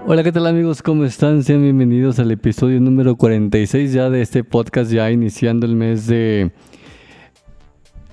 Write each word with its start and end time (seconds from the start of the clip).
Hola, 0.09 0.23
¿qué 0.23 0.31
tal 0.31 0.47
amigos? 0.47 0.81
¿Cómo 0.81 1.03
están? 1.03 1.43
Sean 1.43 1.61
bienvenidos 1.61 2.17
al 2.19 2.31
episodio 2.31 2.79
número 2.79 3.17
46 3.17 3.91
ya 3.91 4.09
de 4.09 4.21
este 4.21 4.45
podcast, 4.45 4.89
ya 4.89 5.11
iniciando 5.11 5.65
el 5.65 5.75
mes 5.75 6.07
de, 6.07 6.51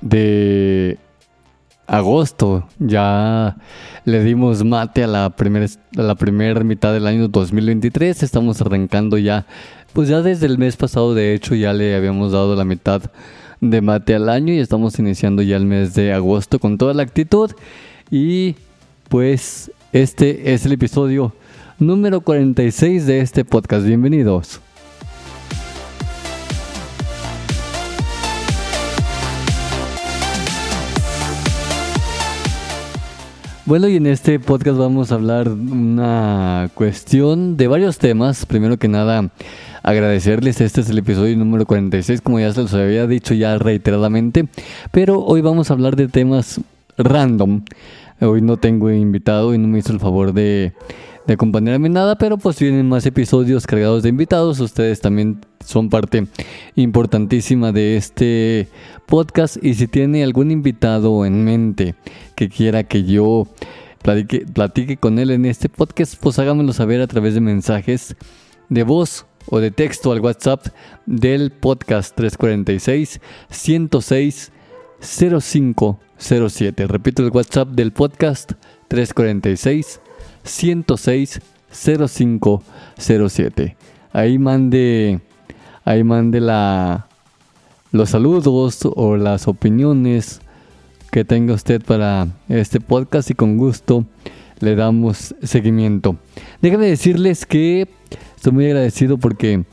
de 0.01 0.99
agosto. 1.87 2.67
Ya 2.81 3.57
le 4.05 4.25
dimos 4.25 4.65
mate 4.65 5.05
a 5.05 5.07
la 5.07 5.31
primera 5.31 5.67
la 5.93 6.17
primera 6.17 6.65
mitad 6.65 6.93
del 6.93 7.07
año 7.07 7.29
2023. 7.29 8.25
Estamos 8.25 8.61
arrancando 8.61 9.17
ya, 9.17 9.47
pues 9.93 10.09
ya 10.09 10.21
desde 10.21 10.47
el 10.47 10.59
mes 10.59 10.77
pasado, 10.77 11.15
de 11.15 11.33
hecho, 11.33 11.55
ya 11.55 11.73
le 11.73 11.95
habíamos 11.95 12.33
dado 12.33 12.57
la 12.57 12.65
mitad 12.65 13.03
de 13.61 13.81
mate 13.81 14.17
al 14.17 14.29
año 14.29 14.53
y 14.53 14.59
estamos 14.59 14.99
iniciando 14.99 15.43
ya 15.43 15.57
el 15.57 15.65
mes 15.65 15.95
de 15.95 16.13
agosto 16.13 16.59
con 16.59 16.77
toda 16.77 16.93
la 16.93 17.05
actitud. 17.05 17.53
Y 18.11 18.57
pues 19.09 19.71
este 19.95 20.53
es 20.53 20.67
el 20.67 20.73
episodio 20.73 21.33
número 21.79 22.21
46 22.21 23.07
de 23.07 23.21
este 23.21 23.45
podcast. 23.45 23.87
Bienvenidos. 23.87 24.61
Bueno, 33.67 33.87
y 33.87 33.95
en 33.95 34.09
este 34.09 34.41
podcast 34.41 34.77
vamos 34.79 35.13
a 35.13 35.15
hablar 35.15 35.49
una 35.49 36.71
cuestión 36.75 37.57
de 37.57 37.69
varios 37.69 37.99
temas. 37.99 38.47
Primero 38.47 38.79
que 38.79 38.89
nada, 38.89 39.31
agradecerles. 39.85 40.61
Este 40.61 40.81
es 40.81 40.91
el 40.91 40.99
episodio 40.99 41.37
número 41.37 41.67
46, 41.67 42.21
como 42.21 42.41
ya 42.41 42.53
se 42.53 42.63
los 42.63 42.75
había 42.75 43.07
dicho 43.07 43.33
ya 43.33 43.59
reiteradamente. 43.59 44.49
Pero 44.91 45.21
hoy 45.21 45.41
vamos 45.41 45.71
a 45.71 45.75
hablar 45.75 45.95
de 45.95 46.09
temas 46.09 46.61
random. 46.99 47.63
Hoy 48.25 48.41
no 48.41 48.57
tengo 48.57 48.91
invitado 48.91 49.55
y 49.55 49.59
no 49.59 49.69
me 49.69 49.81
hizo 49.81 49.93
el 49.93 50.01
favor 50.01 50.33
de, 50.33 50.73
acompañarme 51.29 51.89
en 51.89 51.93
nada, 51.93 52.17
pero 52.17 52.39
pues 52.39 52.59
vienen 52.59 52.89
más 52.89 53.05
episodios 53.05 53.67
cargados 53.67 54.03
de 54.03 54.09
invitados. 54.09 54.61
Ustedes 54.61 55.01
también 55.01 55.41
son 55.63 55.91
parte 55.91 56.27
importantísima 56.75 57.71
de 57.71 57.99
este 57.99 58.69
podcast 59.07 59.63
y 59.63 59.75
si 59.75 59.89
tiene 59.89 60.25
algún 60.25 60.51
invitado 60.51 61.27
en 61.27 61.45
mente 61.45 61.97
que 62.35 62.49
quiera 62.49 62.85
que 62.85 63.05
yo 63.05 63.47
platique, 64.03 64.47
platique 64.47 64.97
con 64.97 65.19
él 65.19 65.31
en 65.31 65.45
este 65.45 65.69
podcast, 65.69 66.15
pues 66.19 66.39
háganmelo 66.39 66.73
saber 66.73 67.03
a 67.03 67.07
través 67.07 67.35
de 67.35 67.41
mensajes 67.41 68.17
de 68.71 68.83
voz 68.85 69.27
o 69.51 69.61
de 69.61 69.71
texto 69.71 70.13
al 70.13 70.21
WhatsApp 70.21 70.67
del 71.05 71.51
podcast 71.51 72.17
346 72.17 73.21
106 73.51 74.53
0507. 76.25 76.87
Repito 76.87 77.23
el 77.23 77.31
WhatsApp 77.31 77.69
del 77.69 77.93
podcast 77.93 78.53
346 78.89 80.01
106 80.43 81.41
0507. 81.71 83.77
Ahí 84.13 84.39
mande 84.39 85.21
ahí 85.85 86.03
mande 86.03 86.41
la 86.41 87.09
los 87.93 88.11
saludos 88.11 88.81
o 88.97 89.17
las 89.17 89.47
opiniones 89.49 90.41
que 91.13 91.25
tenga 91.25 91.55
usted 91.55 91.83
para 91.83 92.27
este 92.49 92.81
podcast 92.81 93.31
y 93.31 93.35
con 93.35 93.59
gusto 93.59 94.07
le 94.61 94.77
damos 94.77 95.35
seguimiento. 95.43 96.17
Déjame 96.63 96.87
decirles 96.87 97.45
que 97.45 97.87
estoy 98.35 98.53
muy 98.53 98.67
agradecido 98.67 99.19
porque 99.19 99.65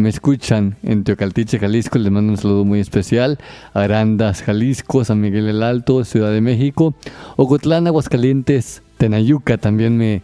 me 0.00 0.08
escuchan 0.08 0.76
en 0.82 1.04
Teocaltiche, 1.04 1.58
Jalisco. 1.58 1.98
Les 1.98 2.10
mando 2.10 2.32
un 2.32 2.38
saludo 2.38 2.64
muy 2.64 2.80
especial. 2.80 3.38
Arandas, 3.74 4.42
Jalisco, 4.42 5.04
San 5.04 5.20
Miguel 5.20 5.48
el 5.48 5.62
Alto, 5.62 6.04
Ciudad 6.04 6.32
de 6.32 6.40
México, 6.40 6.94
Ocotlán, 7.36 7.86
Aguascalientes, 7.86 8.82
Tenayuca 8.98 9.58
también 9.58 9.96
me, 9.96 10.22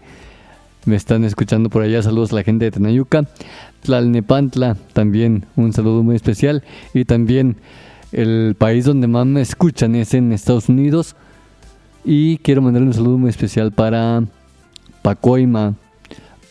me 0.84 0.96
están 0.96 1.24
escuchando 1.24 1.70
por 1.70 1.82
allá. 1.82 2.02
Saludos 2.02 2.32
a 2.32 2.36
la 2.36 2.42
gente 2.42 2.64
de 2.64 2.70
Tenayuca. 2.70 3.24
Tlalnepantla 3.82 4.76
también 4.92 5.46
un 5.56 5.72
saludo 5.72 6.02
muy 6.02 6.16
especial. 6.16 6.64
Y 6.94 7.04
también 7.04 7.56
el 8.12 8.56
país 8.58 8.84
donde 8.84 9.06
más 9.06 9.26
me 9.26 9.42
escuchan 9.42 9.94
es 9.94 10.14
en 10.14 10.32
Estados 10.32 10.68
Unidos. 10.68 11.16
Y 12.04 12.38
quiero 12.38 12.62
mandar 12.62 12.82
un 12.82 12.94
saludo 12.94 13.18
muy 13.18 13.30
especial 13.30 13.72
para 13.72 14.24
Pacoima, 15.02 15.74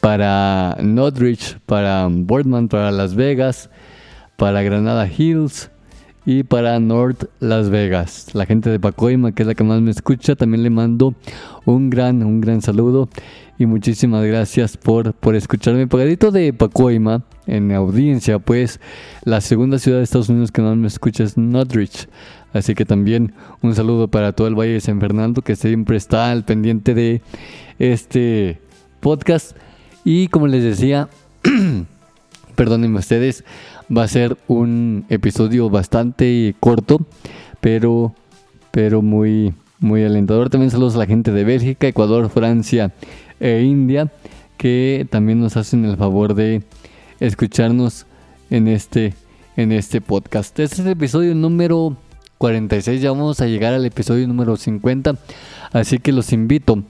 para 0.06 0.78
Northridge, 0.84 1.58
para 1.66 2.08
Boardman, 2.12 2.68
para 2.68 2.92
Las 2.92 3.16
Vegas, 3.16 3.72
para 4.36 4.62
Granada 4.62 5.10
Hills 5.10 5.72
y 6.28 6.44
para 6.44 6.80
North 6.80 7.24
Las 7.40 7.72
Vegas. 7.72 8.28
La 8.34 8.46
gente 8.46 8.70
de 8.70 8.80
Pacoima, 8.80 9.32
que 9.32 9.42
es 9.42 9.48
la 9.48 9.56
que 9.56 9.64
más 9.64 9.82
me 9.82 9.90
escucha, 9.90 10.36
también 10.36 10.62
le 10.62 10.70
mando 10.70 11.16
un 11.66 11.90
gran, 11.90 12.22
un 12.22 12.40
gran 12.40 12.62
saludo 12.62 13.10
y 13.58 13.66
muchísimas 13.66 14.24
gracias 14.24 14.78
por, 14.78 15.14
por 15.14 15.34
escucharme. 15.34 15.88
Pagadito 15.88 16.30
de 16.30 16.54
Pacoima, 16.54 17.24
en 17.48 17.72
audiencia, 17.72 18.38
pues 18.38 18.80
la 19.24 19.42
segunda 19.42 19.80
ciudad 19.80 19.98
de 19.98 20.04
Estados 20.04 20.30
Unidos 20.30 20.52
que 20.52 20.62
más 20.62 20.78
me 20.78 20.86
escucha 20.86 21.24
es 21.24 21.36
Northridge. 21.36 22.10
Así 22.54 22.76
que 22.76 22.86
también 22.86 23.34
un 23.64 23.74
saludo 23.74 24.08
para 24.08 24.34
todo 24.34 24.46
el 24.46 24.54
Valle 24.54 24.74
de 24.74 24.82
San 24.82 25.00
Fernando 25.00 25.42
que 25.42 25.56
siempre 25.56 25.98
está 25.98 26.30
al 26.30 26.46
pendiente 26.46 26.94
de 26.94 27.24
este 27.80 28.62
podcast. 29.00 29.58
Y 30.06 30.30
como 30.30 30.48
les 30.48 30.64
decía, 30.64 31.10
perdónenme 32.56 33.00
ustedes, 33.00 33.44
Va 33.96 34.04
a 34.04 34.08
ser 34.08 34.36
un 34.48 35.06
episodio 35.10 35.70
bastante 35.70 36.56
corto, 36.60 37.06
pero, 37.62 38.16
pero 38.72 39.04
muy, 39.04 39.54
muy 39.80 40.04
alentador. 40.04 40.50
También 40.50 40.72
saludos 40.72 40.96
a 40.96 41.00
la 41.00 41.06
gente 41.06 41.32
de 41.32 41.44
Bélgica, 41.44 41.88
Ecuador, 41.88 42.32
Francia 42.32 42.92
e 43.40 43.62
India, 43.62 44.12
que 44.58 45.06
también 45.12 45.40
nos 45.40 45.56
hacen 45.56 45.86
el 45.86 45.98
favor 45.98 46.34
de 46.34 46.64
escucharnos 47.20 48.08
en 48.50 48.68
este, 48.68 49.14
en 49.56 49.72
este 49.72 50.02
podcast. 50.02 50.60
Este 50.60 50.76
es 50.76 50.80
el 50.80 50.94
episodio 50.94 51.36
número 51.36 51.96
46, 52.40 53.02
ya 53.04 53.12
vamos 53.12 53.42
a 53.42 53.46
llegar 53.46 53.76
al 53.76 53.86
episodio 53.86 54.28
número 54.28 54.58
50, 54.58 55.16
así 55.74 56.00
que 56.00 56.12
los 56.12 56.34
invito 56.34 56.84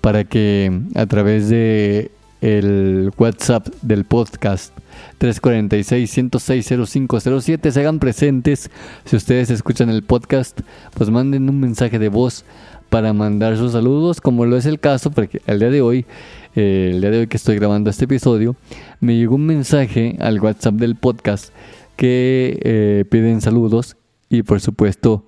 para 0.00 0.22
que 0.22 0.80
a 0.94 1.06
través 1.06 1.48
de 1.48 2.12
el 2.40 3.12
WhatsApp 3.16 3.68
del 3.82 4.04
podcast 4.04 4.72
346-106-0507 5.20 7.70
se 7.70 7.80
hagan 7.80 7.98
presentes. 7.98 8.70
Si 9.04 9.16
ustedes 9.16 9.50
escuchan 9.50 9.90
el 9.90 10.02
podcast, 10.02 10.60
pues 10.94 11.10
manden 11.10 11.48
un 11.48 11.60
mensaje 11.60 11.98
de 11.98 12.08
voz 12.08 12.44
para 12.88 13.12
mandar 13.12 13.56
sus 13.56 13.72
saludos, 13.72 14.20
como 14.20 14.46
lo 14.46 14.56
es 14.56 14.66
el 14.66 14.78
caso, 14.78 15.10
porque 15.10 15.40
el 15.46 15.58
día 15.58 15.70
de 15.70 15.80
hoy, 15.80 16.06
eh, 16.54 16.92
el 16.94 17.00
día 17.00 17.10
de 17.10 17.18
hoy 17.20 17.26
que 17.26 17.36
estoy 17.36 17.56
grabando 17.56 17.90
este 17.90 18.04
episodio, 18.04 18.56
me 19.00 19.16
llegó 19.16 19.34
un 19.34 19.46
mensaje 19.46 20.16
al 20.20 20.40
WhatsApp 20.40 20.74
del 20.74 20.96
podcast 20.96 21.52
que 21.96 22.60
eh, 22.62 23.04
piden 23.10 23.40
saludos 23.40 23.96
y 24.28 24.42
por 24.42 24.60
supuesto 24.60 25.24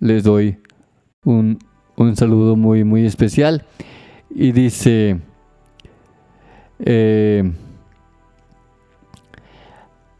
les 0.00 0.22
doy 0.22 0.58
un, 1.24 1.58
un 1.96 2.16
saludo 2.16 2.56
muy 2.56 2.84
muy 2.84 3.06
especial 3.06 3.64
y 4.34 4.52
dice 4.52 5.18
eh, 6.78 7.52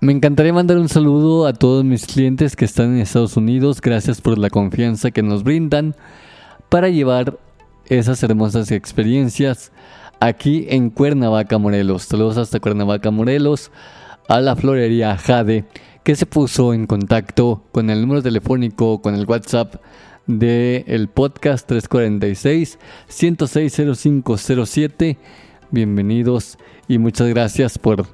me 0.00 0.12
encantaría 0.12 0.52
mandar 0.52 0.76
un 0.76 0.88
saludo 0.88 1.46
a 1.46 1.54
todos 1.54 1.84
mis 1.84 2.06
clientes 2.06 2.56
que 2.56 2.66
están 2.66 2.94
en 2.94 3.00
Estados 3.00 3.36
Unidos. 3.36 3.80
Gracias 3.80 4.20
por 4.20 4.36
la 4.36 4.50
confianza 4.50 5.10
que 5.10 5.22
nos 5.22 5.44
brindan 5.44 5.96
para 6.68 6.90
llevar 6.90 7.38
esas 7.86 8.22
hermosas 8.22 8.70
experiencias 8.70 9.72
aquí 10.20 10.66
en 10.68 10.90
Cuernavaca, 10.90 11.58
Morelos. 11.58 12.02
Saludos 12.02 12.36
hasta 12.36 12.60
Cuernavaca, 12.60 13.10
Morelos, 13.10 13.70
a 14.28 14.40
la 14.40 14.56
florería 14.56 15.16
Jade, 15.16 15.64
que 16.02 16.16
se 16.16 16.26
puso 16.26 16.74
en 16.74 16.86
contacto 16.86 17.62
con 17.72 17.88
el 17.88 18.00
número 18.02 18.22
telefónico, 18.22 19.00
con 19.00 19.14
el 19.14 19.24
WhatsApp 19.26 19.76
del 20.26 20.84
el 20.86 21.08
podcast 21.08 21.66
346 21.66 22.78
106 23.08 23.80
Bienvenidos 25.74 26.56
y 26.86 26.98
muchas 26.98 27.26
gracias 27.30 27.78
por 27.78 28.06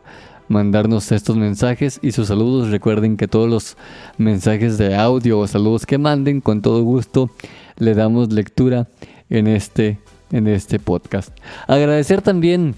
mandarnos 0.49 1.12
estos 1.12 1.37
mensajes 1.37 2.01
y 2.01 2.12
sus 2.12 2.29
saludos. 2.29 2.71
Recuerden 2.71 3.19
que 3.19 3.29
todos 3.29 3.51
los 3.51 3.77
mensajes 4.17 4.79
de 4.79 4.97
audio 4.97 5.41
o 5.41 5.47
saludos 5.47 5.85
que 5.85 5.99
manden, 5.99 6.41
con 6.41 6.62
todo 6.62 6.83
gusto 6.83 7.31
le 7.77 7.93
damos 7.93 8.33
lectura 8.33 8.89
en 9.29 9.47
este, 9.47 9.99
en 10.33 10.49
este 10.49 10.79
podcast. 10.79 11.37
Agradecer 11.67 12.23
también 12.23 12.77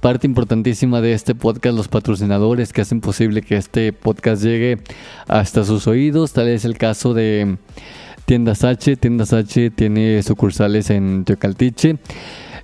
parte 0.00 0.26
importantísima 0.26 1.00
de 1.00 1.12
este 1.12 1.36
podcast, 1.36 1.76
los 1.76 1.86
patrocinadores 1.86 2.72
que 2.72 2.80
hacen 2.80 3.00
posible 3.00 3.40
que 3.40 3.56
este 3.56 3.92
podcast 3.92 4.42
llegue 4.42 4.80
hasta 5.28 5.62
sus 5.62 5.86
oídos. 5.86 6.32
Tal 6.32 6.48
es 6.48 6.64
el 6.64 6.76
caso 6.76 7.14
de 7.14 7.56
Tiendas 8.24 8.64
H. 8.64 8.96
Tiendas 8.96 9.32
H 9.32 9.70
tiene 9.70 10.20
sucursales 10.24 10.90
en 10.90 11.24
Teocaltiche. 11.24 11.98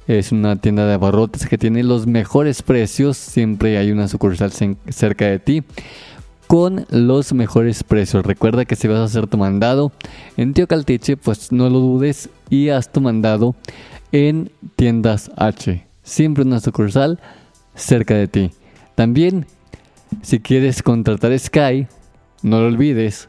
Es 0.06 0.32
una 0.32 0.56
tienda 0.56 0.86
de 0.86 0.94
abarrotes 0.94 1.46
que 1.46 1.58
tiene 1.58 1.84
los 1.84 2.06
mejores 2.06 2.62
precios. 2.62 3.16
Siempre 3.16 3.78
hay 3.78 3.92
una 3.92 4.08
sucursal 4.08 4.52
cerca 4.88 5.26
de 5.26 5.38
ti 5.38 5.62
con 6.46 6.86
los 6.90 7.32
mejores 7.32 7.84
precios. 7.84 8.26
Recuerda 8.26 8.64
que 8.64 8.74
si 8.74 8.88
vas 8.88 8.98
a 8.98 9.04
hacer 9.04 9.28
tu 9.28 9.38
mandado 9.38 9.92
en 10.36 10.52
Tío 10.52 10.66
Caltiche, 10.66 11.16
pues 11.16 11.52
no 11.52 11.70
lo 11.70 11.78
dudes 11.78 12.28
y 12.48 12.70
haz 12.70 12.90
tu 12.90 13.00
mandado 13.00 13.54
en 14.10 14.50
Tiendas 14.74 15.30
H. 15.36 15.86
Siempre 16.02 16.42
una 16.42 16.58
sucursal 16.58 17.20
cerca 17.76 18.14
de 18.14 18.26
ti. 18.26 18.50
También, 18.96 19.46
si 20.22 20.40
quieres 20.40 20.82
contratar 20.82 21.38
Sky, 21.38 21.86
no 22.42 22.60
lo 22.60 22.66
olvides, 22.66 23.28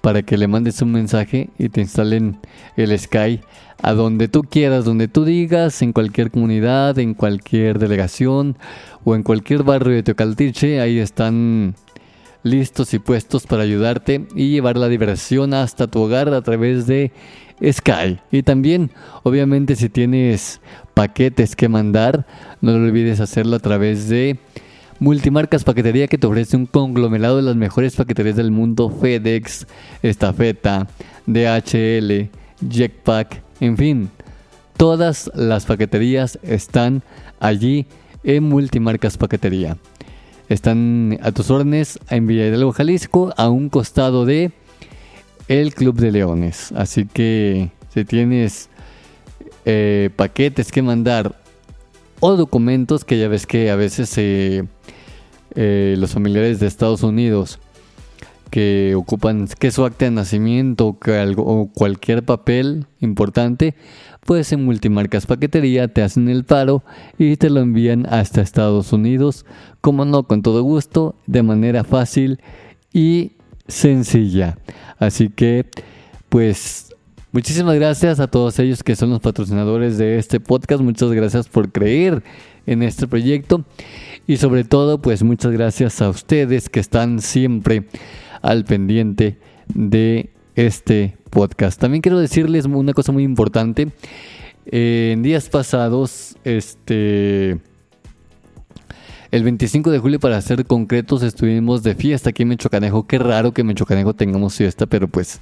para 0.00 0.22
que 0.22 0.36
le 0.36 0.48
mandes 0.48 0.82
un 0.82 0.92
mensaje 0.92 1.48
y 1.58 1.70
te 1.70 1.80
instalen 1.80 2.38
el 2.76 2.98
Sky 2.98 3.40
a 3.82 3.92
donde 3.94 4.28
tú 4.28 4.42
quieras, 4.42 4.84
donde 4.84 5.08
tú 5.08 5.24
digas, 5.24 5.80
en 5.82 5.92
cualquier 5.92 6.30
comunidad, 6.30 6.98
en 6.98 7.14
cualquier 7.14 7.78
delegación 7.78 8.56
o 9.04 9.14
en 9.14 9.22
cualquier 9.22 9.62
barrio 9.62 9.94
de 9.94 10.02
Teocaltiche, 10.02 10.80
ahí 10.80 10.98
están 10.98 11.74
listos 12.42 12.92
y 12.94 12.98
puestos 12.98 13.46
para 13.46 13.62
ayudarte 13.62 14.26
y 14.34 14.50
llevar 14.50 14.76
la 14.76 14.88
diversión 14.88 15.54
hasta 15.54 15.86
tu 15.86 16.00
hogar 16.00 16.32
a 16.32 16.42
través 16.42 16.86
de 16.86 17.12
Sky. 17.62 18.20
Y 18.30 18.42
también, 18.42 18.90
obviamente, 19.22 19.76
si 19.76 19.88
tienes 19.88 20.60
paquetes 20.92 21.56
que 21.56 21.68
mandar, 21.68 22.26
no 22.60 22.72
lo 22.72 22.84
olvides 22.84 23.20
hacerlo 23.20 23.56
a 23.56 23.60
través 23.60 24.08
de 24.08 24.38
Multimarcas 25.04 25.64
Paquetería 25.64 26.08
que 26.08 26.16
te 26.16 26.26
ofrece 26.26 26.56
un 26.56 26.64
conglomerado 26.64 27.36
de 27.36 27.42
las 27.42 27.56
mejores 27.56 27.94
paqueterías 27.94 28.36
del 28.36 28.50
mundo, 28.50 28.88
FedEx, 28.88 29.66
Estafeta, 30.02 30.86
DHL, 31.26 32.30
Jetpack, 32.66 33.42
en 33.60 33.76
fin, 33.76 34.10
todas 34.78 35.30
las 35.34 35.66
paqueterías 35.66 36.38
están 36.42 37.02
allí 37.38 37.84
en 38.22 38.44
Multimarcas 38.44 39.18
Paquetería. 39.18 39.76
Están 40.48 41.18
a 41.22 41.32
tus 41.32 41.50
órdenes 41.50 41.98
en 42.08 42.26
Villa 42.26 42.46
Hidalgo, 42.46 42.72
Jalisco, 42.72 43.34
a 43.36 43.50
un 43.50 43.68
costado 43.68 44.24
de 44.24 44.52
el 45.48 45.74
Club 45.74 45.96
de 45.96 46.12
Leones. 46.12 46.72
Así 46.72 47.04
que 47.04 47.68
si 47.92 48.06
tienes 48.06 48.70
eh, 49.66 50.08
paquetes 50.16 50.72
que 50.72 50.80
mandar 50.80 51.38
o 52.20 52.36
documentos 52.36 53.04
que 53.04 53.18
ya 53.18 53.28
ves 53.28 53.46
que 53.46 53.70
a 53.70 53.76
veces 53.76 54.10
eh, 54.16 54.64
eh, 55.56 55.94
los 55.98 56.12
familiares 56.12 56.60
de 56.60 56.66
Estados 56.66 57.02
Unidos 57.02 57.58
que 58.50 58.94
ocupan 58.96 59.48
que 59.58 59.72
su 59.72 59.84
acta 59.84 60.04
de 60.04 60.12
nacimiento 60.12 60.96
o 61.38 61.70
cualquier 61.74 62.24
papel 62.24 62.86
importante, 63.00 63.74
pues 64.24 64.52
en 64.52 64.64
Multimarcas 64.64 65.26
Paquetería 65.26 65.88
te 65.88 66.02
hacen 66.02 66.28
el 66.28 66.44
paro 66.44 66.84
y 67.18 67.36
te 67.36 67.50
lo 67.50 67.60
envían 67.60 68.06
hasta 68.06 68.42
Estados 68.42 68.92
Unidos, 68.92 69.44
como 69.80 70.04
no, 70.04 70.22
con 70.22 70.42
todo 70.42 70.62
gusto, 70.62 71.16
de 71.26 71.42
manera 71.42 71.82
fácil 71.82 72.40
y 72.92 73.32
sencilla. 73.66 74.56
Así 74.98 75.30
que, 75.30 75.66
pues 76.28 76.94
Muchísimas 77.34 77.74
gracias 77.74 78.20
a 78.20 78.28
todos 78.28 78.60
ellos 78.60 78.84
que 78.84 78.94
son 78.94 79.10
los 79.10 79.18
patrocinadores 79.18 79.98
de 79.98 80.18
este 80.18 80.38
podcast. 80.38 80.80
Muchas 80.80 81.10
gracias 81.10 81.48
por 81.48 81.72
creer 81.72 82.22
en 82.66 82.82
este 82.82 83.06
proyecto. 83.06 83.64
Y 84.26 84.36
sobre 84.38 84.64
todo, 84.64 85.00
pues 85.00 85.22
muchas 85.22 85.52
gracias 85.52 86.00
a 86.00 86.08
ustedes 86.08 86.68
que 86.68 86.80
están 86.80 87.20
siempre 87.20 87.84
al 88.42 88.64
pendiente 88.64 89.38
de 89.72 90.30
este 90.54 91.16
podcast. 91.30 91.80
También 91.80 92.00
quiero 92.00 92.18
decirles 92.18 92.66
una 92.66 92.92
cosa 92.92 93.12
muy 93.12 93.22
importante. 93.24 93.88
en 94.66 95.22
días 95.22 95.48
pasados, 95.48 96.36
este... 96.44 97.58
El 99.30 99.42
25 99.42 99.90
de 99.90 99.98
julio, 99.98 100.20
para 100.20 100.40
ser 100.40 100.64
concretos, 100.64 101.24
estuvimos 101.24 101.82
de 101.82 101.96
fiesta 101.96 102.30
aquí 102.30 102.42
en 102.44 102.50
Mechocanejo. 102.50 103.04
Qué 103.08 103.18
raro 103.18 103.52
que 103.52 103.62
en 103.62 103.66
Mechocanejo 103.66 104.14
tengamos 104.14 104.54
fiesta, 104.54 104.86
pero 104.86 105.08
pues 105.08 105.40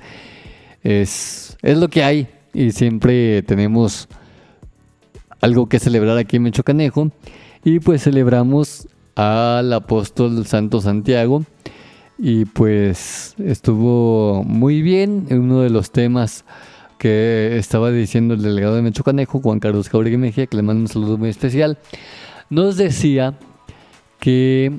es, 0.83 1.59
es 1.61 1.77
lo 1.77 1.89
que 1.89 2.03
hay 2.03 2.27
y 2.55 2.73
siempre 2.73 3.43
tenemos 3.43 4.09
algo 5.43 5.69
que 5.69 5.79
celebrar 5.79 6.17
aquí 6.17 6.37
en 6.37 6.45
Mechocanejo 6.45 7.11
y 7.63 7.81
pues 7.81 8.05
celebramos 8.05 8.89
al 9.15 9.71
apóstol 9.75 10.47
Santo 10.47 10.81
Santiago. 10.81 11.45
Y 12.19 12.47
pues 12.47 13.35
estuvo 13.39 14.45
muy 14.45 14.81
bien. 14.81 15.27
Uno 15.31 15.61
de 15.61 15.71
los 15.71 15.91
temas 15.91 16.45
que 16.99 17.59
estaba 17.59 17.91
diciendo 17.91 18.35
el 18.35 18.43
delegado 18.43 18.77
de 18.77 18.83
Mechocanejo 18.83 19.41
Juan 19.41 19.59
Carlos 19.59 19.89
Jauregui 19.89 20.17
Mejía 20.17 20.47
que 20.47 20.57
le 20.57 20.63
mando 20.63 20.83
un 20.83 20.89
saludo 20.89 21.19
muy 21.19 21.31
especial 21.31 21.79
nos 22.53 22.77
decía 22.77 23.39
que 24.21 24.79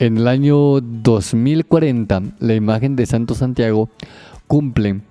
en 0.00 0.18
el 0.18 0.26
año 0.26 0.80
2040 0.80 2.22
la 2.40 2.54
imagen 2.54 2.96
de 2.96 3.06
Santo 3.06 3.36
Santiago 3.36 3.88
cumplen 4.48 5.04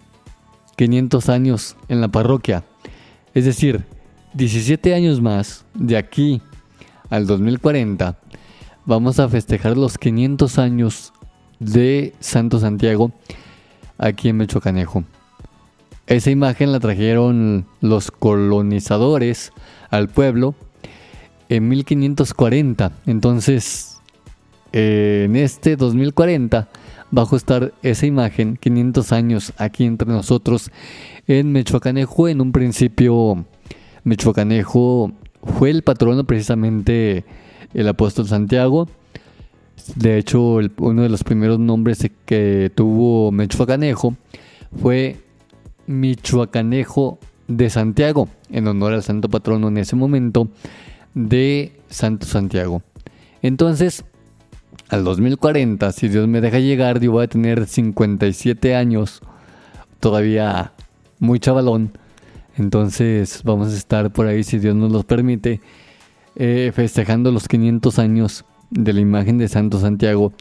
500 0.76 1.30
años 1.30 1.78
en 1.88 2.02
la 2.02 2.10
parroquia. 2.10 2.66
Es 3.34 3.46
decir, 3.46 3.86
17 4.36 4.94
años 4.94 5.22
más 5.22 5.64
de 5.74 5.96
aquí 5.96 6.42
al 7.10 7.26
2040 7.26 8.18
vamos 8.86 9.18
a 9.20 9.30
festejar 9.30 9.78
los 9.78 9.98
500 9.98 10.60
años 10.60 11.14
de 11.60 12.14
Santo 12.20 12.60
Santiago 12.60 13.14
aquí 13.98 14.28
en 14.28 14.36
Mechocanejo. 14.36 15.06
esa 16.08 16.32
imagen 16.32 16.74
la 16.74 16.82
trajeron 16.82 17.66
los 17.80 18.12
colonizadores 18.12 19.54
al 19.90 20.10
pueblo 20.10 20.54
en 21.48 21.70
1540. 21.70 22.92
Entonces, 23.06 24.02
en 24.74 25.38
este 25.38 25.78
2040 25.78 26.68
va 27.18 27.22
a 27.24 27.36
estar 27.36 27.74
esa 27.82 28.06
imagen 28.06 28.58
500 28.58 29.12
años 29.14 29.54
aquí 29.58 29.86
entre 29.86 30.10
nosotros 30.10 30.72
en 31.26 31.54
Mechoacanejo. 31.54 32.28
En 32.28 32.42
un 32.42 32.52
principio, 32.52 33.46
Mechoacanejo 34.06 35.12
fue 35.44 35.72
el 35.72 35.84
patrono 35.84 36.24
precisamente 36.24 37.26
el 37.74 37.88
apóstol 37.90 38.28
Santiago. 38.28 38.88
De 39.96 40.18
hecho, 40.18 40.60
uno 40.78 41.02
de 41.02 41.10
los 41.10 41.24
primeros 41.24 41.60
nombres 41.60 42.10
que 42.26 42.72
tuvo 42.74 43.32
Mechoacanejo 43.32 44.16
fue 44.82 45.18
Michoacanejo 45.88 47.20
de 47.48 47.70
Santiago, 47.70 48.30
en 48.50 48.68
honor 48.68 48.94
al 48.94 49.04
santo 49.04 49.30
patrono 49.30 49.68
en 49.68 49.78
ese 49.78 49.96
momento 49.96 50.48
de 51.14 51.80
Santo 51.90 52.26
Santiago. 52.26 52.82
Entonces, 53.42 54.06
al 54.90 55.04
2040, 55.04 55.92
si 55.92 56.10
Dios 56.10 56.28
me 56.28 56.42
deja 56.42 56.60
llegar, 56.60 57.00
yo 57.00 57.12
voy 57.12 57.26
a 57.26 57.28
tener 57.28 57.66
57 57.66 58.76
años, 58.76 59.22
todavía 60.00 60.74
muy 61.20 61.40
chavalón. 61.40 61.92
Entonces 62.58 63.42
vamos 63.44 63.74
a 63.74 63.78
estar 63.78 64.12
por 64.12 64.28
ahí, 64.28 64.44
si 64.44 64.60
Dios 64.60 64.76
nos 64.76 64.92
los 64.92 65.06
permite, 65.06 65.62
eh, 66.36 66.72
festejando 66.74 67.32
los 67.32 67.48
500 67.48 68.00
años 68.00 68.46
de 68.70 68.94
la 68.94 69.00
imagen 69.00 69.38
de 69.38 69.48
Santo 69.48 69.80
Santiago 69.80 70.34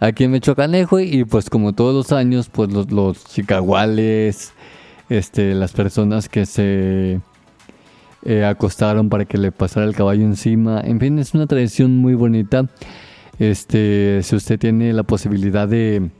aquí 0.00 0.24
en 0.24 0.32
Mechoacanejo 0.32 1.00
y 1.00 1.24
pues 1.24 1.48
como 1.48 1.72
todos 1.72 1.94
los 1.94 2.12
años, 2.12 2.48
pues 2.48 2.72
los, 2.72 2.90
los 2.90 3.24
chicaguales, 3.24 4.52
este, 5.08 5.54
las 5.54 5.72
personas 5.72 6.28
que 6.28 6.46
se 6.46 7.20
eh, 8.24 8.44
acostaron 8.44 9.08
para 9.08 9.24
que 9.24 9.36
le 9.36 9.50
pasara 9.50 9.84
el 9.84 9.94
caballo 9.94 10.22
encima, 10.22 10.80
en 10.80 11.00
fin, 11.00 11.18
es 11.18 11.34
una 11.34 11.46
tradición 11.46 11.96
muy 11.96 12.14
bonita. 12.14 12.66
Este, 13.38 14.20
si 14.22 14.36
usted 14.36 14.58
tiene 14.58 14.92
la 14.92 15.02
posibilidad 15.02 15.66
de, 15.66 16.10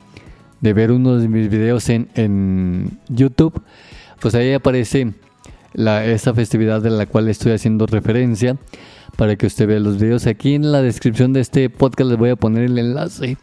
ver 0.61 0.91
uno 0.91 1.17
de 1.19 1.29
mis 1.29 1.49
videos 1.49 1.89
en, 1.89 2.99
YouTube, 3.09 3.63
pues 4.21 4.35
ahí 4.35 4.53
aparece 4.53 5.13
la, 5.75 6.03
festividad 6.35 6.83
de 6.83 6.91
la 6.91 7.07
cual 7.07 7.29
estoy 7.29 7.53
haciendo 7.53 7.87
referencia 7.87 8.57
para 9.17 9.37
que 9.37 9.47
usted 9.47 9.67
vea 9.67 9.81
los 9.81 9.99
videos. 9.99 10.27
Aquí 10.27 10.55
en 10.55 10.73
la 10.73 10.83
descripción 10.83 11.33
de 11.33 11.41
este 11.41 11.71
podcast 11.71 12.11
le 12.11 12.17
voy 12.17 12.31
a 12.31 12.37
poner 12.37 12.65
el 12.65 12.79
enlace. 12.79 13.37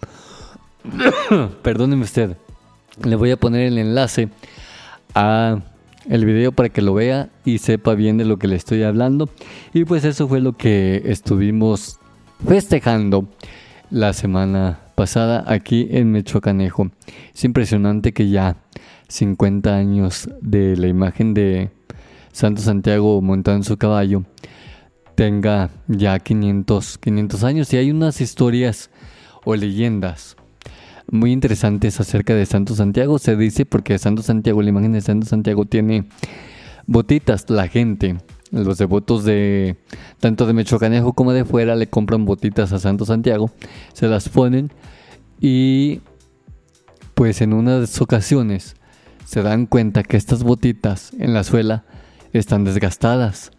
Perdóneme 1.62 2.04
usted. 2.04 2.38
Le 3.04 3.16
voy 3.16 3.32
a 3.32 3.38
poner 3.38 3.68
el 3.68 3.78
enlace 3.78 4.30
a 5.16 5.60
el 6.08 6.26
video 6.26 6.52
para 6.52 6.70
que 6.70 6.82
lo 6.82 6.94
vea 6.94 7.30
y 7.46 7.60
sepa 7.60 7.94
bien 7.94 8.18
de 8.18 8.26
lo 8.26 8.38
que 8.38 8.48
le 8.48 8.56
estoy 8.56 8.84
hablando. 8.84 9.30
Y 9.74 9.86
pues 9.86 10.04
eso 10.06 10.28
fue 10.28 10.42
lo 10.42 10.54
que 10.54 11.04
estuvimos 11.06 12.00
festejando 12.48 13.28
la 13.92 14.14
semana 14.14 14.80
pasada 14.96 15.44
aquí 15.48 15.88
en 15.92 16.12
Mechoacanejo. 16.12 16.92
Es 17.34 17.44
impresionante 17.44 18.12
que 18.12 18.30
ya 18.30 18.58
50 19.08 19.76
años 19.76 20.30
de 20.42 20.76
la 20.78 20.88
imagen 20.88 21.34
de 21.34 21.70
Santo 22.40 22.62
Santiago 22.62 23.22
montado 23.22 23.58
en 23.58 23.64
su 23.64 23.76
caballo 23.76 24.24
tenga 25.16 25.70
ya 25.90 26.18
500, 26.20 26.98
500 26.98 27.44
años 27.44 27.74
y 27.74 27.78
hay 27.78 27.92
unas 27.92 28.22
historias 28.22 28.90
o 29.44 29.54
leyendas 29.58 30.38
muy 31.12 31.34
interesantes 31.34 32.00
acerca 32.00 32.34
de 32.34 32.46
Santo 32.46 32.76
Santiago. 32.76 33.20
Se 33.20 33.36
dice 33.36 33.66
porque 33.66 33.98
Santo 33.98 34.22
Santiago, 34.22 34.62
la 34.62 34.70
imagen 34.70 34.94
de 34.94 35.02
Santo 35.02 35.26
Santiago 35.26 35.66
tiene 35.66 36.06
botitas. 36.88 37.50
La 37.50 37.68
gente 37.68 38.16
los 38.52 38.78
devotos 38.78 39.26
de 39.26 39.76
tanto 40.22 40.48
de 40.48 40.54
Mechocanejo 40.54 41.12
como 41.12 41.34
de 41.34 41.44
fuera 41.44 41.76
le 41.76 41.88
compran 41.88 42.24
botitas 42.24 42.72
a 42.72 42.80
Santo 42.80 43.04
Santiago, 43.06 43.52
se 43.92 44.08
las 44.08 44.30
ponen 44.30 44.72
y 45.42 46.00
pues 47.16 47.42
en 47.42 47.52
unas 47.52 48.00
ocasiones 48.00 48.78
se 49.26 49.44
dan 49.44 49.66
cuenta 49.66 50.04
que 50.04 50.16
estas 50.16 50.44
botitas 50.44 51.12
en 51.20 51.34
la 51.34 51.44
suela 51.44 51.84
están 52.34 52.64
desgastadas. 52.64 53.52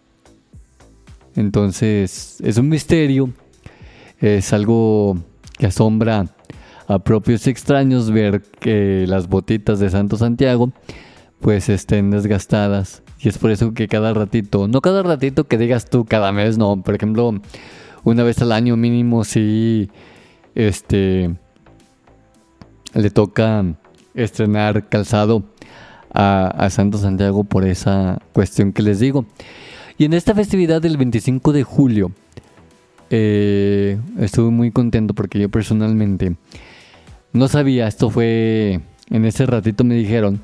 Entonces 1.35 2.37
es 2.41 2.57
un 2.57 2.69
misterio, 2.69 3.29
es 4.19 4.53
algo 4.53 5.17
que 5.57 5.67
asombra 5.67 6.27
a 6.87 6.99
propios 6.99 7.47
extraños 7.47 8.11
ver 8.11 8.41
que 8.41 9.05
las 9.07 9.27
botitas 9.27 9.79
de 9.79 9.89
Santo 9.89 10.17
Santiago 10.17 10.71
pues 11.39 11.69
estén 11.69 12.11
desgastadas 12.11 13.01
y 13.19 13.29
es 13.29 13.37
por 13.37 13.51
eso 13.51 13.73
que 13.73 13.87
cada 13.87 14.13
ratito, 14.13 14.67
no 14.67 14.81
cada 14.81 15.03
ratito 15.03 15.45
que 15.45 15.57
digas 15.57 15.89
tú 15.89 16.05
cada 16.05 16.31
mes, 16.31 16.57
no, 16.57 16.81
por 16.81 16.95
ejemplo, 16.95 17.39
una 18.03 18.23
vez 18.23 18.41
al 18.41 18.51
año 18.51 18.75
mínimo 18.77 19.23
si 19.23 19.89
este 20.55 21.35
le 22.93 23.09
toca 23.09 23.63
estrenar 24.13 24.89
calzado 24.89 25.43
a, 26.13 26.69
Santo 26.69 26.97
Santiago 26.97 27.43
por 27.43 27.65
esa 27.65 28.19
cuestión 28.33 28.73
que 28.73 28.81
les 28.81 28.99
digo. 28.99 29.25
Y 29.97 30.05
en 30.05 30.13
esta 30.13 30.33
festividad 30.33 30.81
del 30.81 30.97
25 30.97 31.53
de 31.53 31.63
julio 31.63 32.11
eh, 33.09 33.99
estuve 34.19 34.51
muy 34.51 34.71
contento 34.71 35.13
porque 35.13 35.39
yo 35.39 35.49
personalmente 35.49 36.35
no 37.33 37.47
sabía, 37.47 37.87
esto 37.87 38.09
fue 38.09 38.81
en 39.09 39.25
ese 39.25 39.45
ratito 39.45 39.83
me 39.83 39.95
dijeron 39.95 40.41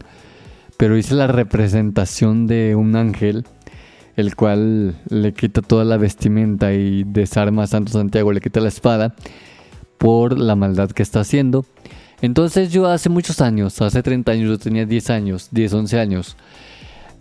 pero 0.78 0.96
hice 0.96 1.16
la 1.16 1.28
representación 1.28 2.46
de 2.46 2.76
un 2.76 2.96
ángel, 2.96 3.46
el 4.16 4.36
cual 4.36 4.96
le 5.10 5.34
quita 5.34 5.62
toda 5.62 5.84
la 5.84 5.98
vestimenta 5.98 6.72
y 6.74 7.04
desarma 7.04 7.64
a 7.64 7.68
Santo 7.68 7.92
Santiago, 7.92 8.32
le 8.32 8.42
quita 8.42 8.60
la 8.60 8.68
espada 8.68 9.16
por 9.98 10.38
la 10.38 10.56
maldad 10.56 10.92
que 10.92 11.04
está 11.04 11.20
haciendo. 11.22 11.66
Entonces 12.22 12.72
yo 12.72 12.88
hace 12.88 13.10
muchos 13.10 13.42
años, 13.42 13.80
hace 13.82 14.02
30 14.02 14.32
años, 14.32 14.50
yo 14.50 14.58
tenía 14.58 14.86
10 14.86 15.10
años, 15.12 15.50
10, 15.52 15.74
11 15.74 16.00
años, 16.00 16.36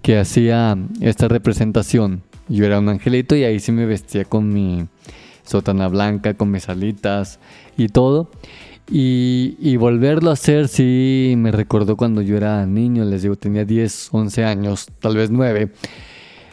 que 0.03 0.19
hacía 0.19 0.77
esta 1.01 1.29
representación. 1.29 2.23
Yo 2.49 2.65
era 2.65 2.79
un 2.79 2.89
angelito 2.89 3.37
y 3.37 3.45
ahí 3.45 3.61
sí 3.61 3.73
me 3.73 3.87
vestía 3.87 4.25
con 4.25 4.53
mi 4.53 4.87
sotana 5.45 5.89
blanca, 5.89 6.35
con 6.35 6.51
mis 6.51 6.69
alitas 6.69 7.41
y 7.77 7.89
todo. 7.89 8.31
Y, 8.89 9.77
volverlo 9.79 10.31
a 10.31 10.35
hacer 10.35 10.69
sí 10.69 11.35
me 11.37 11.51
recordó 11.51 11.97
cuando 11.97 12.23
yo 12.23 12.37
era 12.37 12.65
niño, 12.67 13.05
les 13.05 13.23
digo, 13.23 13.35
tenía 13.35 13.65
10, 13.65 14.11
11 14.13 14.45
años, 14.45 14.87
tal 15.01 15.17
vez 15.17 15.31
9. 15.31 15.73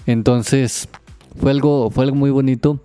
Entonces 0.08 0.90
fue 1.38 1.52
algo, 1.52 1.92
fue 1.92 2.06
algo 2.06 2.16
muy 2.16 2.32
bonito. 2.32 2.82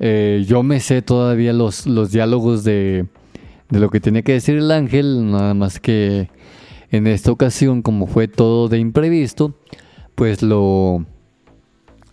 Eh, 0.00 0.44
yo 0.46 0.62
me 0.62 0.80
sé 0.80 1.02
todavía 1.02 1.52
los, 1.52 1.86
los 1.86 2.12
diálogos 2.12 2.62
de, 2.62 3.06
de 3.70 3.80
lo 3.80 3.90
que 3.90 4.00
tenía 4.00 4.22
que 4.22 4.32
decir 4.32 4.56
el 4.56 4.70
ángel, 4.70 5.30
nada 5.30 5.54
más 5.54 5.80
que 5.80 6.30
en 6.90 7.06
esta 7.06 7.30
ocasión, 7.30 7.82
como 7.82 8.06
fue 8.06 8.28
todo 8.28 8.68
de 8.68 8.78
imprevisto, 8.78 9.54
pues 10.14 10.42
lo, 10.42 11.04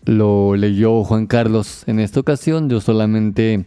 lo 0.04 0.56
leyó 0.56 1.04
Juan 1.04 1.28
Carlos 1.28 1.84
en 1.88 2.00
esta 2.00 2.20
ocasión. 2.20 2.70
Yo 2.70 2.82
solamente 2.82 3.66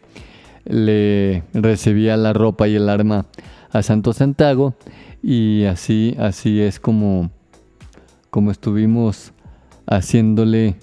le 0.65 1.45
recibía 1.55 2.17
la 2.17 2.33
ropa 2.33 2.69
y 2.69 2.77
el 2.77 2.89
arma 2.89 3.27
a 3.71 3.83
Santo 3.83 4.13
Santiago 4.13 4.75
y 5.23 5.65
así 5.65 6.15
así 6.19 6.61
es 6.61 6.79
como 6.79 7.31
como 8.31 8.51
estuvimos 8.51 9.33
haciéndole 9.87 10.77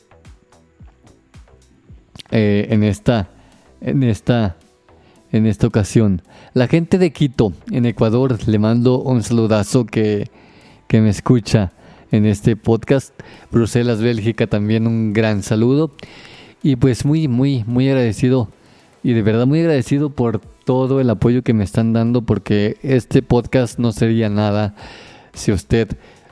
eh, 2.32 2.68
en 2.70 2.84
esta 2.84 3.30
en 3.82 4.04
esta 4.04 4.58
en 5.32 5.46
esta 5.46 5.68
ocasión. 5.68 6.22
La 6.54 6.68
gente 6.68 6.98
de 6.98 7.12
Quito 7.12 7.54
en 7.72 7.86
Ecuador 7.86 8.38
le 8.48 8.60
mando 8.60 9.00
un 9.00 9.24
saludazo 9.24 9.86
que, 9.86 10.30
que 10.88 11.02
me 11.02 11.10
escucha 11.10 11.74
en 12.12 12.26
este 12.26 12.56
podcast. 12.56 13.14
Bruselas 13.52 14.02
Bélgica 14.02 14.48
también 14.48 14.88
un 14.88 15.14
gran 15.14 15.44
saludo. 15.44 15.92
Y 16.64 16.78
pues 16.78 17.06
muy 17.06 17.28
muy 17.28 17.64
muy 17.66 17.90
agradecido 17.90 18.50
y 19.04 19.14
de 19.14 19.22
verdad 19.22 19.46
muy 19.46 19.60
agradecido 19.60 20.10
por 20.10 20.40
todo 20.40 21.00
el 21.00 21.10
apoyo 21.10 21.44
que 21.44 21.54
me 21.54 21.64
están 21.64 21.94
dando 21.94 22.24
porque 22.24 22.78
este 22.82 23.22
podcast 23.22 23.78
no 23.78 23.92
sería 23.92 24.30
nada 24.30 24.76
si 25.34 25.52
usted 25.52 25.90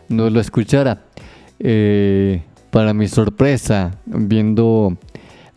no 0.09 0.29
lo 0.29 0.39
escuchara. 0.39 1.05
Eh, 1.59 2.41
para 2.71 2.95
mi 2.95 3.07
sorpresa, 3.07 3.99
viendo 4.07 4.97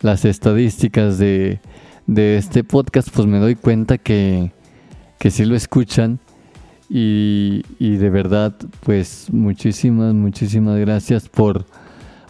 las 0.01 0.23
estadísticas 0.23 1.17
de, 1.17 1.59
de, 2.07 2.37
este 2.37 2.63
podcast, 2.63 3.09
pues 3.13 3.27
me 3.27 3.39
doy 3.39 3.55
cuenta 3.55 3.97
que, 3.97 4.51
que 5.19 5.31
sí 5.31 5.45
lo 5.45 5.55
escuchan. 5.55 6.19
Y, 6.89 7.63
y, 7.79 7.97
de 7.97 8.09
verdad, 8.09 8.55
pues 8.81 9.27
muchísimas, 9.31 10.13
muchísimas 10.13 10.79
gracias 10.79 11.27
por, 11.27 11.65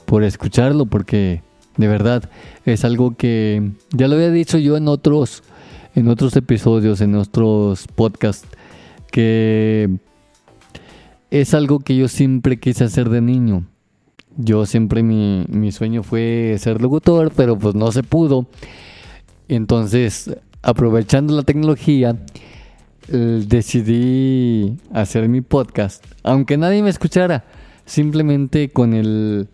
por 0.06 0.24
escucharlo, 0.24 0.88
porque 0.88 1.44
de 1.78 1.88
verdad, 1.88 2.30
es 2.66 2.84
algo 2.84 3.16
que 3.16 3.72
ya 3.92 4.08
lo 4.08 4.16
había 4.16 4.32
dicho 4.32 4.58
yo 4.58 4.78
en 4.78 4.88
otros, 4.88 5.44
en 5.96 6.08
otros 6.10 6.36
episodios, 6.36 7.02
en 7.02 7.16
otros 7.16 7.88
podcasts, 7.88 8.48
que 9.12 10.00
es 11.30 11.54
algo 11.54 11.80
que 11.80 11.96
yo 11.96 12.08
siempre 12.08 12.60
quise 12.60 12.84
hacer 12.84 13.10
de 13.10 13.22
niño. 13.22 13.66
Yo 14.38 14.66
siempre 14.66 15.04
mi, 15.04 15.46
mi 15.50 15.72
sueño 15.72 16.04
fue 16.04 16.56
ser 16.60 16.82
locutor, 16.82 17.32
pero 17.36 17.58
pues 17.58 17.76
no 17.76 17.92
se 17.92 18.04
pudo. 18.04 18.48
Entonces, 19.48 20.36
aprovechando 20.62 21.36
la 21.36 21.44
tecnología, 21.44 22.18
decidí 23.08 24.78
hacer 24.94 25.30
mi 25.30 25.42
podcast, 25.42 26.04
aunque 26.24 26.58
nadie 26.58 26.84
me 26.84 26.90
escuchara, 26.90 27.46
simplemente 27.86 28.70
con 28.70 28.94
el 28.94 29.48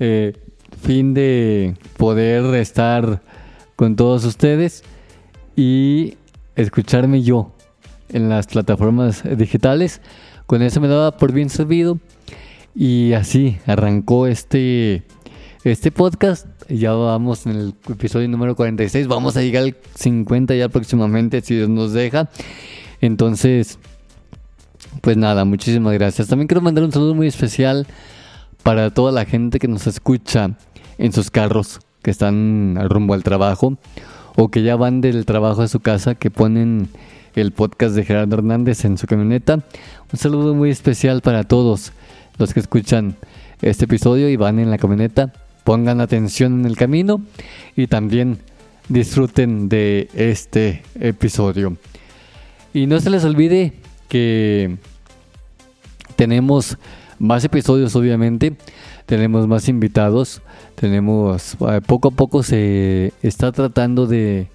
eh, 0.00 0.32
fin 0.80 1.12
de 1.12 1.74
poder 1.96 2.54
estar 2.54 3.20
con 3.76 3.96
todos 3.96 4.24
ustedes 4.24 4.84
y 5.54 6.16
escucharme 6.56 7.22
yo 7.22 7.52
en 8.08 8.28
las 8.28 8.46
plataformas 8.46 9.22
digitales. 9.36 10.00
Con 10.46 10.62
eso 10.62 10.80
me 10.80 10.88
daba 10.88 11.16
por 11.16 11.32
bien 11.32 11.50
servido 11.50 11.98
y 12.74 13.12
así 13.12 13.58
arrancó 13.66 14.26
este, 14.26 15.02
este 15.64 15.90
podcast. 15.90 16.46
Ya 16.68 16.92
vamos 16.92 17.46
en 17.46 17.52
el 17.56 17.74
episodio 17.88 18.28
número 18.28 18.54
46. 18.54 19.08
Vamos 19.08 19.38
a 19.38 19.42
llegar 19.42 19.62
al 19.62 19.76
50 19.94 20.54
ya 20.54 20.68
próximamente, 20.68 21.40
si 21.40 21.56
Dios 21.56 21.70
nos 21.70 21.94
deja. 21.94 22.28
Entonces, 23.00 23.78
pues 25.00 25.16
nada, 25.16 25.46
muchísimas 25.46 25.94
gracias. 25.94 26.28
También 26.28 26.46
quiero 26.46 26.60
mandar 26.60 26.84
un 26.84 26.92
saludo 26.92 27.14
muy 27.14 27.26
especial 27.26 27.86
para 28.62 28.90
toda 28.90 29.12
la 29.12 29.24
gente 29.24 29.58
que 29.58 29.66
nos 29.66 29.86
escucha 29.86 30.58
en 30.98 31.12
sus 31.14 31.30
carros, 31.30 31.80
que 32.02 32.10
están 32.10 32.78
rumbo 32.90 33.14
al 33.14 33.22
trabajo 33.22 33.78
o 34.36 34.50
que 34.50 34.62
ya 34.62 34.76
van 34.76 35.00
del 35.00 35.24
trabajo 35.24 35.62
a 35.62 35.68
su 35.68 35.80
casa, 35.80 36.16
que 36.16 36.30
ponen 36.30 36.90
el 37.34 37.52
podcast 37.52 37.94
de 37.94 38.04
Gerardo 38.04 38.36
Hernández 38.36 38.84
en 38.84 38.98
su 38.98 39.06
camioneta. 39.06 39.54
Un 40.12 40.18
saludo 40.18 40.54
muy 40.54 40.68
especial 40.68 41.22
para 41.22 41.44
todos 41.44 41.92
los 42.36 42.52
que 42.52 42.60
escuchan 42.60 43.16
este 43.62 43.86
episodio 43.86 44.28
y 44.28 44.36
van 44.36 44.58
en 44.58 44.70
la 44.70 44.76
camioneta. 44.76 45.32
Pongan 45.68 46.00
atención 46.00 46.60
en 46.60 46.64
el 46.64 46.78
camino 46.78 47.20
y 47.76 47.88
también 47.88 48.38
disfruten 48.88 49.68
de 49.68 50.08
este 50.14 50.82
episodio. 50.98 51.76
Y 52.72 52.86
no 52.86 52.98
se 53.00 53.10
les 53.10 53.22
olvide 53.22 53.74
que 54.08 54.78
tenemos 56.16 56.78
más 57.18 57.44
episodios 57.44 57.94
obviamente, 57.96 58.56
tenemos 59.04 59.46
más 59.46 59.68
invitados, 59.68 60.40
tenemos 60.74 61.58
eh, 61.60 61.82
poco 61.86 62.08
a 62.08 62.12
poco 62.12 62.42
se 62.42 63.12
está 63.22 63.52
tratando 63.52 64.06
de 64.06 64.48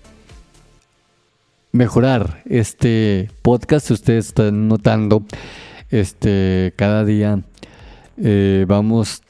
mejorar 1.72 2.42
este 2.50 3.30
podcast, 3.44 3.92
ustedes 3.92 4.30
están 4.30 4.68
notando 4.68 5.22
este 5.92 6.74
cada 6.76 7.06
día 7.06 7.44
eh, 8.18 8.66
vamos 8.68 9.22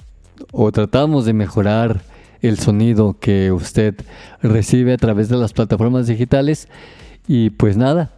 o 0.51 0.71
tratamos 0.71 1.25
de 1.25 1.33
mejorar 1.33 2.01
el 2.41 2.59
sonido 2.59 3.17
que 3.19 3.51
usted 3.51 3.95
recibe 4.41 4.93
a 4.93 4.97
través 4.97 5.29
de 5.29 5.37
las 5.37 5.53
plataformas 5.53 6.07
digitales. 6.07 6.67
Y 7.27 7.51
pues 7.51 7.77
nada, 7.77 8.11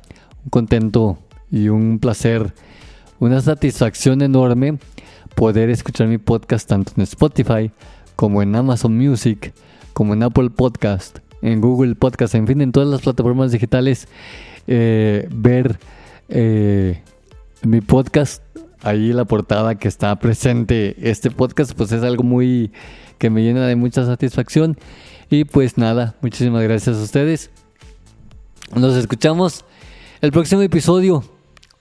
un 0.44 0.50
contento 0.50 1.20
y 1.52 1.70
un 1.70 2.00
placer, 2.00 2.54
una 3.20 3.40
satisfacción 3.42 4.22
enorme 4.22 4.80
poder 5.36 5.70
escuchar 5.70 6.08
mi 6.08 6.18
podcast 6.18 6.68
tanto 6.68 6.94
en 6.96 7.04
Spotify 7.04 7.72
como 8.16 8.42
en 8.42 8.56
Amazon 8.56 8.98
Music, 8.98 9.54
como 9.94 10.14
en 10.14 10.24
Apple 10.24 10.50
Podcast, 10.50 11.20
en 11.42 11.62
Google 11.62 11.96
Podcast, 11.96 12.36
en 12.36 12.48
fin, 12.48 12.62
en 12.62 12.72
todas 12.72 12.90
las 12.90 13.02
plataformas 13.02 13.52
digitales, 13.52 14.08
eh, 14.68 15.28
ver 15.32 15.78
eh, 16.30 17.02
mi 17.62 17.82
podcast, 17.82 18.42
ahí 18.82 19.14
la 19.14 19.26
portada 19.26 19.76
que 19.76 19.88
está 19.88 20.16
presente 20.18 20.96
este 21.10 21.30
podcast, 21.32 21.74
pues 21.74 21.92
es 21.92 22.04
algo 22.04 22.24
muy 22.24 22.72
que 23.18 23.30
me 23.30 23.44
llena 23.44 23.68
de 23.68 23.76
mucha 23.76 24.06
satisfacción. 24.06 24.78
Y 25.30 25.44
pues 25.46 25.78
nada, 25.78 26.16
muchísimas 26.22 26.64
gracias 26.64 26.98
a 26.98 27.04
ustedes. 27.04 27.52
Nos 28.76 28.96
escuchamos 28.96 29.64
el 30.22 30.32
próximo 30.32 30.62
episodio. 30.62 31.24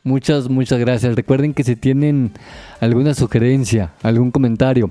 Muchas, 0.03 0.51
muchas 0.51 0.79
gracias. 0.79 1.17
Recuerden 1.17 1.55
que 1.55 1.65
si 1.65 1.77
tienen 1.77 2.33
alguna 2.81 3.15
sugerencia, 3.15 3.95
algún 4.03 4.31
comentario 4.31 4.91